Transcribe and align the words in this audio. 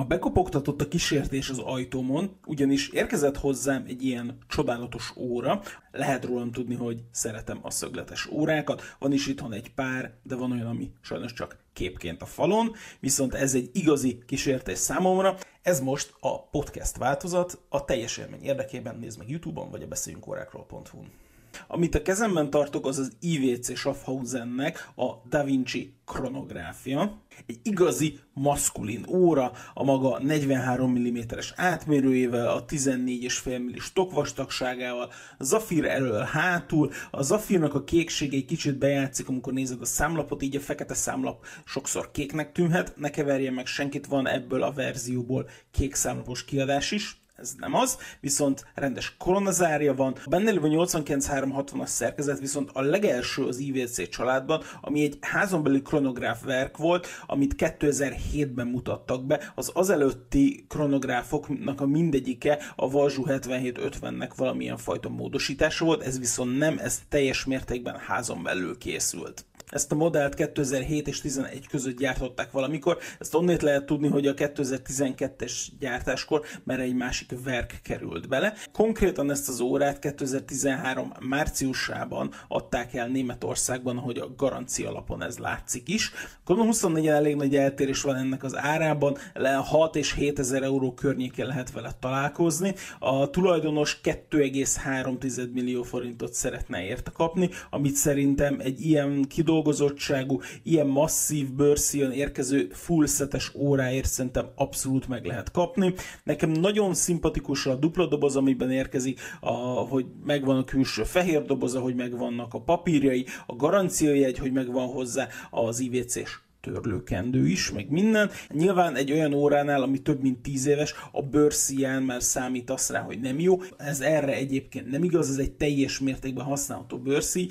Ma 0.00 0.06
bekopogtatott 0.06 0.80
a 0.80 0.88
kísértés 0.88 1.48
az 1.48 1.58
ajtómon, 1.58 2.36
ugyanis 2.46 2.88
érkezett 2.88 3.36
hozzám 3.36 3.84
egy 3.86 4.04
ilyen 4.04 4.38
csodálatos 4.48 5.12
óra. 5.16 5.62
Lehet 5.90 6.24
rólam 6.24 6.52
tudni, 6.52 6.74
hogy 6.74 7.02
szeretem 7.10 7.58
a 7.62 7.70
szögletes 7.70 8.26
órákat. 8.26 8.82
Van 8.98 9.12
is 9.12 9.26
itthon 9.26 9.52
egy 9.52 9.74
pár, 9.74 10.12
de 10.22 10.34
van 10.34 10.52
olyan, 10.52 10.66
ami 10.66 10.90
sajnos 11.00 11.32
csak 11.32 11.58
képként 11.72 12.22
a 12.22 12.26
falon, 12.26 12.72
viszont 13.00 13.34
ez 13.34 13.54
egy 13.54 13.70
igazi 13.72 14.22
kísértés 14.26 14.78
számomra. 14.78 15.36
Ez 15.62 15.80
most 15.80 16.14
a 16.20 16.48
podcast 16.48 16.96
változat, 16.96 17.60
a 17.68 17.84
teljes 17.84 18.16
élmény 18.16 18.42
érdekében 18.42 18.98
nézd 18.98 19.18
meg 19.18 19.30
YouTube-on, 19.30 19.70
vagy 19.70 19.82
a 19.82 19.86
beszéljünk 19.86 20.26
órákról.hu-n. 20.26 21.29
Amit 21.68 21.94
a 21.94 22.02
kezemben 22.02 22.50
tartok, 22.50 22.86
az 22.86 22.98
az 22.98 23.12
IVC 23.20 23.76
Schaffhausennek 23.76 24.90
a 24.96 25.28
Da 25.28 25.44
Vinci 25.44 25.94
kronográfia. 26.10 27.22
Egy 27.46 27.58
igazi 27.62 28.18
maszkulin 28.32 29.04
óra, 29.08 29.52
a 29.74 29.84
maga 29.84 30.18
43 30.18 30.98
mm-es 30.98 31.52
átmérőjével, 31.56 32.48
a 32.48 32.64
14,5 32.64 33.58
mm 33.58 33.68
stokvastagságával, 33.78 35.10
a 35.38 35.44
zafír 35.44 35.84
elől 35.84 36.22
hátul, 36.22 36.90
a 37.10 37.22
zafírnak 37.22 37.74
a 37.74 37.84
kéksége 37.84 38.36
egy 38.36 38.44
kicsit 38.44 38.78
bejátszik, 38.78 39.28
amikor 39.28 39.52
nézed 39.52 39.80
a 39.80 39.84
számlapot, 39.84 40.42
így 40.42 40.56
a 40.56 40.60
fekete 40.60 40.94
számlap 40.94 41.44
sokszor 41.64 42.10
kéknek 42.10 42.52
tűnhet, 42.52 42.96
ne 42.96 43.10
keverje 43.10 43.50
meg 43.50 43.66
senkit, 43.66 44.06
van 44.06 44.28
ebből 44.28 44.62
a 44.62 44.72
verzióból 44.72 45.48
kék 45.70 45.94
számlapos 45.94 46.44
kiadás 46.44 46.90
is, 46.90 47.19
ez 47.40 47.54
nem 47.58 47.74
az, 47.74 47.98
viszont 48.20 48.64
rendes 48.74 49.16
koronazárja 49.18 49.94
van. 49.94 50.14
A 50.24 50.28
benne 50.28 50.50
lévő 50.50 50.68
89360-as 50.70 51.86
szerkezet 51.86 52.38
viszont 52.38 52.70
a 52.72 52.80
legelső 52.80 53.46
az 53.46 53.58
IVC 53.58 54.08
családban, 54.08 54.62
ami 54.80 55.02
egy 55.02 55.18
házon 55.20 55.62
belüli 55.62 55.82
kronográf 55.82 56.44
verk 56.44 56.76
volt, 56.76 57.06
amit 57.26 57.54
2007-ben 57.58 58.66
mutattak 58.66 59.26
be. 59.26 59.52
Az 59.54 59.70
azelőtti 59.74 60.64
kronográfoknak 60.68 61.80
a 61.80 61.86
mindegyike 61.86 62.58
a 62.76 62.90
Valzsú 62.90 63.24
7750-nek 63.26 64.30
valamilyen 64.36 64.76
fajta 64.76 65.08
módosítása 65.08 65.84
volt, 65.84 66.02
ez 66.02 66.18
viszont 66.18 66.58
nem, 66.58 66.78
ez 66.78 67.00
teljes 67.08 67.44
mértékben 67.44 67.98
házon 67.98 68.42
belül 68.42 68.78
készült. 68.78 69.44
Ezt 69.70 69.92
a 69.92 69.94
modellt 69.94 70.34
2007 70.34 71.08
és 71.08 71.20
2011 71.20 71.66
között 71.66 71.98
gyártották 71.98 72.50
valamikor. 72.50 72.98
Ezt 73.18 73.34
onnét 73.34 73.62
lehet 73.62 73.86
tudni, 73.86 74.08
hogy 74.08 74.26
a 74.26 74.34
2012-es 74.34 75.52
gyártáskor 75.78 76.42
már 76.64 76.80
egy 76.80 76.94
másik 76.94 77.34
verk 77.44 77.80
került 77.82 78.28
bele. 78.28 78.54
Konkrétan 78.72 79.30
ezt 79.30 79.48
az 79.48 79.60
órát 79.60 79.98
2013 79.98 81.12
márciusában 81.20 82.30
adták 82.48 82.94
el 82.94 83.08
Németországban, 83.08 83.96
ahogy 83.96 84.18
a 84.18 84.34
garancia 84.36 84.88
alapon 84.88 85.22
ez 85.22 85.38
látszik 85.38 85.88
is. 85.88 86.12
Gondolom 86.44 86.70
24 86.70 87.06
elég 87.06 87.36
nagy 87.36 87.56
eltérés 87.56 88.02
van 88.02 88.16
ennek 88.16 88.44
az 88.44 88.56
árában, 88.56 89.16
le 89.34 89.54
6 89.54 89.96
és 89.96 90.14
7 90.14 90.38
ezer 90.38 90.62
euró 90.62 90.94
környékén 90.94 91.46
lehet 91.46 91.72
vele 91.72 91.90
találkozni. 92.00 92.74
A 92.98 93.30
tulajdonos 93.30 94.00
2,3 94.02 95.52
millió 95.52 95.82
forintot 95.82 96.32
szeretne 96.32 96.84
érte 96.84 97.10
kapni, 97.10 97.50
amit 97.70 97.94
szerintem 97.94 98.56
egy 98.60 98.80
ilyen 98.80 99.24
kidolgozás 99.28 99.58
kidolgozottságú, 99.60 100.40
ilyen 100.62 100.86
masszív 100.86 101.52
bőrszíjon 101.52 102.12
érkező 102.12 102.68
full 102.72 103.06
setes 103.06 103.54
óráért 103.54 104.08
szerintem 104.08 104.46
abszolút 104.54 105.08
meg 105.08 105.24
lehet 105.24 105.50
kapni. 105.50 105.94
Nekem 106.24 106.50
nagyon 106.50 106.94
szimpatikus 106.94 107.66
a 107.66 107.74
dupla 107.74 108.06
doboz, 108.06 108.36
amiben 108.36 108.70
érkezik, 108.70 109.20
a, 109.40 109.52
hogy 109.52 110.06
megvan 110.24 110.56
a 110.56 110.64
külső 110.64 111.02
fehér 111.02 111.44
doboza, 111.44 111.80
hogy 111.80 111.94
megvannak 111.94 112.54
a 112.54 112.60
papírjai, 112.60 113.26
a 113.46 113.56
garanciajegy, 113.56 114.38
hogy 114.38 114.52
megvan 114.52 114.86
hozzá 114.86 115.28
az 115.50 115.80
IVC-s 115.80 116.49
törlőkendő 116.60 117.46
is, 117.46 117.70
meg 117.70 117.90
minden. 117.90 118.30
Nyilván 118.48 118.96
egy 118.96 119.12
olyan 119.12 119.32
óránál, 119.32 119.82
ami 119.82 119.98
több 119.98 120.22
mint 120.22 120.38
10 120.38 120.66
éves, 120.66 120.94
a 121.12 121.22
bőrszíján 121.22 122.02
már 122.02 122.22
számít 122.22 122.70
azt 122.70 122.90
rá, 122.90 123.00
hogy 123.00 123.20
nem 123.20 123.40
jó. 123.40 123.62
Ez 123.76 124.00
erre 124.00 124.32
egyébként 124.32 124.90
nem 124.90 125.04
igaz, 125.04 125.30
ez 125.30 125.36
egy 125.36 125.52
teljes 125.52 125.98
mértékben 125.98 126.44
használható 126.44 126.98
bőrszíj, 126.98 127.48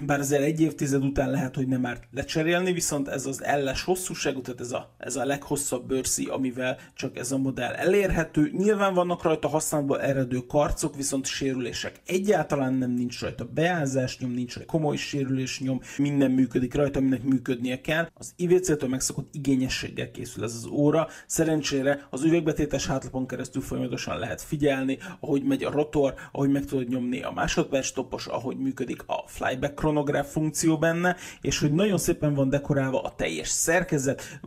bár 0.00 0.18
azért 0.18 0.42
egy 0.42 0.60
évtized 0.60 1.04
után 1.04 1.30
lehet, 1.30 1.54
hogy 1.54 1.66
nem 1.68 1.80
már 1.80 2.00
lecserélni, 2.10 2.72
viszont 2.72 3.08
ez 3.08 3.26
az 3.26 3.44
elles 3.44 3.84
hosszúságú, 3.84 4.40
tehát 4.40 4.60
ez 4.60 4.72
a, 4.72 4.94
ez 4.98 5.16
a 5.16 5.24
leghosszabb 5.24 5.86
bőrszíj, 5.86 6.26
amivel 6.26 6.78
csak 6.94 7.16
ez 7.16 7.32
a 7.32 7.38
modell 7.38 7.72
elérhető. 7.72 8.50
Nyilván 8.56 8.94
vannak 8.94 9.22
rajta 9.22 9.48
használatból 9.48 10.00
eredő 10.00 10.38
karcok, 10.38 10.96
viszont 10.96 11.26
sérülések 11.26 12.00
egyáltalán 12.06 12.74
nem 12.74 12.90
nincs 12.90 13.20
rajta 13.20 13.44
beázás 13.44 14.18
nyom, 14.18 14.30
nincs 14.30 14.54
rajta 14.54 14.72
komoly 14.72 14.96
sérülés 14.96 15.60
nyom, 15.60 15.80
minden 15.98 16.30
működik 16.30 16.74
rajta, 16.74 16.98
aminek 16.98 17.22
működnie 17.22 17.80
kell 17.80 18.08
az 18.20 18.32
IVC-től 18.36 18.88
megszokott 18.88 19.34
igényességgel 19.34 20.10
készül 20.10 20.44
ez 20.44 20.54
az 20.54 20.66
óra. 20.66 21.08
Szerencsére 21.26 22.06
az 22.10 22.22
üvegbetétes 22.22 22.86
hátlapon 22.86 23.26
keresztül 23.26 23.62
folyamatosan 23.62 24.18
lehet 24.18 24.42
figyelni, 24.42 24.98
ahogy 25.20 25.42
megy 25.42 25.64
a 25.64 25.70
rotor, 25.70 26.14
ahogy 26.32 26.50
meg 26.50 26.64
tudod 26.64 26.88
nyomni 26.88 27.22
a 27.22 27.30
másodperc 27.30 27.90
topos, 27.90 28.26
ahogy 28.26 28.56
működik 28.56 29.02
a 29.06 29.24
flyback 29.26 29.74
kronográf 29.74 30.32
funkció 30.32 30.78
benne, 30.78 31.16
és 31.40 31.58
hogy 31.58 31.72
nagyon 31.72 31.98
szépen 31.98 32.34
van 32.34 32.48
dekorálva 32.48 33.02
a 33.02 33.14
teljes 33.14 33.48
szerkezet, 33.48 34.40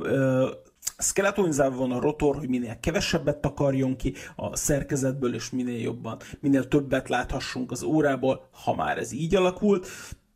skeletonizálva 0.97 1.75
van 1.77 1.91
a 1.91 1.99
rotor, 1.99 2.35
hogy 2.35 2.49
minél 2.49 2.79
kevesebbet 2.79 3.37
takarjon 3.37 3.95
ki 3.95 4.13
a 4.35 4.55
szerkezetből, 4.55 5.33
és 5.33 5.49
minél 5.49 5.79
jobban, 5.79 6.17
minél 6.39 6.67
többet 6.67 7.09
láthassunk 7.09 7.71
az 7.71 7.83
órából, 7.83 8.49
ha 8.63 8.75
már 8.75 8.97
ez 8.97 9.11
így 9.11 9.35
alakult. 9.35 9.87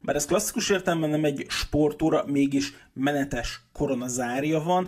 Mert 0.02 0.18
ez 0.18 0.26
klasszikus 0.26 0.70
értelemben 0.70 1.10
nem 1.10 1.24
egy 1.24 1.46
sportóra, 1.50 2.24
mégis 2.28 2.74
menetes 2.94 3.62
koronazárja 3.74 4.64
van, 4.64 4.88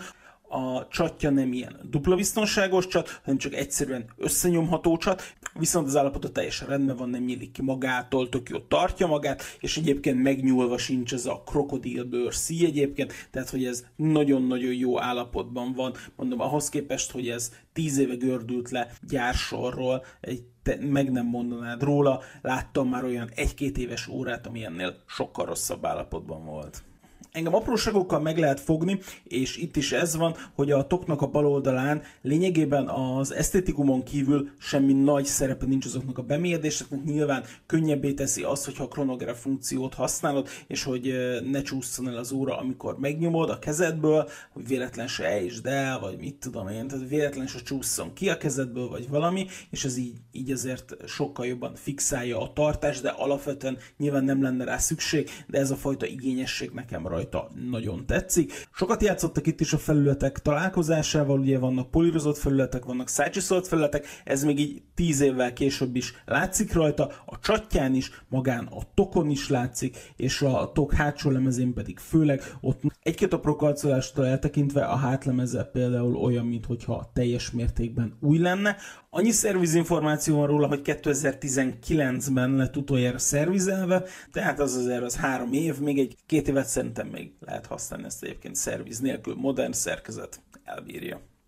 a 0.49 0.87
csatja 0.87 1.29
nem 1.29 1.53
ilyen 1.53 1.79
dupla 1.83 2.15
biztonságos 2.15 2.87
csat, 2.87 3.21
hanem 3.23 3.39
csak 3.39 3.53
egyszerűen 3.53 4.05
összenyomható 4.17 4.97
csat, 4.97 5.35
viszont 5.53 5.87
az 5.87 5.95
állapota 5.95 6.31
teljesen 6.31 6.67
rendben 6.67 6.95
van, 6.95 7.09
nem 7.09 7.23
nyílik 7.23 7.51
ki 7.51 7.61
magától, 7.61 8.29
tök 8.29 8.49
jó 8.49 8.59
tartja 8.59 9.07
magát, 9.07 9.43
és 9.59 9.77
egyébként 9.77 10.21
megnyúlva 10.21 10.77
sincs 10.77 11.13
ez 11.13 11.25
a 11.25 11.43
krokodilbőr 11.45 12.33
szí 12.33 12.65
egyébként, 12.65 13.13
tehát 13.31 13.49
hogy 13.49 13.65
ez 13.65 13.85
nagyon-nagyon 13.95 14.73
jó 14.73 15.01
állapotban 15.01 15.73
van, 15.73 15.93
mondom, 16.15 16.39
ahhoz 16.39 16.69
képest, 16.69 17.11
hogy 17.11 17.27
ez 17.27 17.53
tíz 17.73 17.97
éve 17.97 18.15
gördült 18.15 18.69
le 18.69 18.91
gyársorról, 19.01 20.05
egy 20.21 20.43
te 20.63 20.77
meg 20.79 21.11
nem 21.11 21.25
mondanád 21.25 21.83
róla, 21.83 22.21
láttam 22.41 22.89
már 22.89 23.03
olyan 23.03 23.29
egy-két 23.35 23.77
éves 23.77 24.07
órát, 24.07 24.47
ami 24.47 24.63
ennél 24.63 25.03
sokkal 25.07 25.45
rosszabb 25.45 25.85
állapotban 25.85 26.45
volt. 26.45 26.83
Engem 27.31 27.55
apróságokkal 27.55 28.19
meg 28.19 28.37
lehet 28.37 28.59
fogni, 28.59 28.99
és 29.23 29.57
itt 29.57 29.75
is 29.75 29.91
ez 29.91 30.15
van, 30.15 30.35
hogy 30.55 30.71
a 30.71 30.87
toknak 30.87 31.21
a 31.21 31.27
bal 31.27 31.45
oldalán 31.45 32.01
lényegében 32.21 32.87
az 32.87 33.33
esztétikumon 33.33 34.03
kívül 34.03 34.49
semmi 34.59 34.93
nagy 34.93 35.25
szerepe 35.25 35.65
nincs 35.65 35.85
azoknak 35.85 36.17
a 36.17 36.21
bemérdéseknek, 36.21 37.03
nyilván 37.03 37.43
könnyebbé 37.65 38.13
teszi 38.13 38.43
azt, 38.43 38.65
hogyha 38.65 38.83
a 38.83 38.87
kronograf 38.87 39.41
funkciót 39.41 39.93
használod, 39.93 40.47
és 40.67 40.83
hogy 40.83 41.13
ne 41.51 41.61
csúszson 41.61 42.07
el 42.07 42.17
az 42.17 42.31
óra, 42.31 42.57
amikor 42.57 42.99
megnyomod 42.99 43.49
a 43.49 43.59
kezedből, 43.59 44.29
hogy 44.53 44.67
véletlen 44.67 45.07
se 45.07 45.41
el, 45.63 45.99
vagy 45.99 46.17
mit 46.17 46.35
tudom 46.35 46.67
én, 46.67 46.87
tehát 46.87 47.09
véletlen 47.09 47.47
se 47.47 47.59
csúszson 47.59 48.13
ki 48.13 48.29
a 48.29 48.37
kezedből, 48.37 48.89
vagy 48.89 49.09
valami, 49.09 49.47
és 49.69 49.85
ez 49.85 49.97
így, 49.97 50.15
így 50.31 50.51
azért 50.51 50.95
sokkal 51.07 51.45
jobban 51.45 51.75
fixálja 51.75 52.41
a 52.41 52.53
tartást, 52.53 53.01
de 53.01 53.09
alapvetően 53.09 53.77
nyilván 53.97 54.23
nem 54.23 54.41
lenne 54.41 54.63
rá 54.63 54.77
szükség, 54.77 55.29
de 55.47 55.59
ez 55.59 55.71
a 55.71 55.75
fajta 55.75 56.05
igényesség 56.05 56.71
nekem 56.73 57.07
rajta 57.07 57.17
rajta 57.19 57.49
nagyon 57.69 58.05
tetszik. 58.05 58.67
Sokat 58.73 59.03
játszottak 59.03 59.47
itt 59.47 59.59
is 59.59 59.73
a 59.73 59.77
felületek 59.77 60.39
találkozásával, 60.39 61.39
ugye 61.39 61.59
vannak 61.59 61.91
polírozott 61.91 62.37
felületek, 62.37 62.85
vannak 62.85 63.07
szácsiszolt 63.07 63.67
felületek, 63.67 64.05
ez 64.23 64.43
még 64.43 64.59
így 64.59 64.81
tíz 64.95 65.21
évvel 65.21 65.53
később 65.53 65.95
is 65.95 66.13
látszik 66.25 66.73
rajta, 66.73 67.11
a 67.25 67.39
csatján 67.39 67.95
is, 67.95 68.11
magán 68.29 68.65
a 68.65 68.81
tokon 68.93 69.29
is 69.29 69.49
látszik, 69.49 69.97
és 70.15 70.41
a 70.41 70.71
tok 70.73 70.93
hátsó 70.93 71.29
lemezén 71.29 71.73
pedig 71.73 71.97
főleg 71.97 72.41
ott 72.61 72.81
egy-két 73.03 73.33
apró 73.33 73.55
kalcolástól 73.55 74.25
eltekintve 74.25 74.85
a 74.85 74.95
hátlemeze 74.95 75.63
például 75.63 76.15
olyan, 76.15 76.45
mintha 76.45 77.09
teljes 77.13 77.51
mértékben 77.51 78.17
új 78.19 78.37
lenne. 78.37 78.75
Annyi 79.09 79.31
szervizinformáció 79.31 80.37
van 80.37 80.47
róla, 80.47 80.67
hogy 80.67 80.81
2019-ben 80.83 82.55
lett 82.55 82.77
utoljára 82.77 83.17
szervizelve, 83.17 84.03
tehát 84.31 84.59
az 84.59 84.75
azért 84.75 85.03
az 85.03 85.15
három 85.15 85.53
év, 85.53 85.79
még 85.79 85.99
egy 85.99 86.15
két 86.25 86.47
évet 86.47 86.67
szerintem 86.67 87.07
még 87.09 87.31
lehet 87.39 87.65
használni 87.65 88.05
ezt 88.05 88.23
egyébként 88.23 88.55
szerviz 88.55 88.99
nélkül, 88.99 89.35
modern 89.35 89.71
szerkezet 89.71 90.41
elbírja. 90.63 91.21